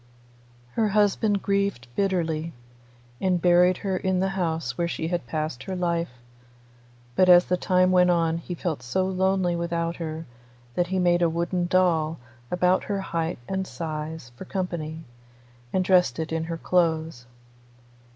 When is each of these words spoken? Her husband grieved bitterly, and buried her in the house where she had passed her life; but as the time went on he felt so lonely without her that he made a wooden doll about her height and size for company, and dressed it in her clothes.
Her 0.71 0.87
husband 0.87 1.43
grieved 1.43 1.87
bitterly, 1.95 2.53
and 3.21 3.39
buried 3.39 3.77
her 3.85 3.95
in 3.95 4.19
the 4.19 4.29
house 4.29 4.75
where 4.75 4.87
she 4.87 5.09
had 5.09 5.27
passed 5.27 5.61
her 5.65 5.75
life; 5.75 6.09
but 7.15 7.29
as 7.29 7.45
the 7.45 7.55
time 7.55 7.91
went 7.91 8.09
on 8.09 8.39
he 8.39 8.55
felt 8.55 8.81
so 8.81 9.05
lonely 9.05 9.55
without 9.55 9.97
her 9.97 10.25
that 10.73 10.87
he 10.87 10.97
made 10.97 11.21
a 11.21 11.29
wooden 11.29 11.67
doll 11.67 12.17
about 12.49 12.85
her 12.85 12.99
height 12.99 13.37
and 13.47 13.67
size 13.67 14.31
for 14.35 14.43
company, 14.45 15.05
and 15.71 15.85
dressed 15.85 16.17
it 16.17 16.31
in 16.31 16.45
her 16.45 16.57
clothes. 16.57 17.27